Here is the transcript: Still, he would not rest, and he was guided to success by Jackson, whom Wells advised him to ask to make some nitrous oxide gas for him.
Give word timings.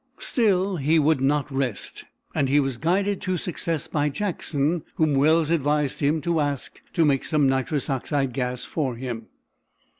Still, 0.17 0.77
he 0.77 0.97
would 0.97 1.21
not 1.21 1.51
rest, 1.51 2.05
and 2.33 2.49
he 2.49 2.59
was 2.59 2.77
guided 2.77 3.21
to 3.21 3.37
success 3.37 3.85
by 3.85 4.09
Jackson, 4.09 4.81
whom 4.95 5.13
Wells 5.13 5.51
advised 5.51 5.99
him 5.99 6.21
to 6.21 6.39
ask 6.39 6.81
to 6.93 7.05
make 7.05 7.23
some 7.23 7.47
nitrous 7.47 7.87
oxide 7.87 8.33
gas 8.33 8.65
for 8.65 8.95
him. 8.95 9.27